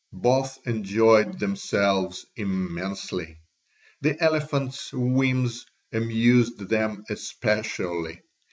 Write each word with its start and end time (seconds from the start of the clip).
Both 0.23 0.57
enjoyed 0.65 1.37
themselves 1.37 2.25
immensely; 2.35 3.37
the 4.01 4.19
elephant's 4.19 4.91
"whims" 4.91 5.63
amused 5.93 6.57
them 6.69 7.03
especially. 7.07 8.23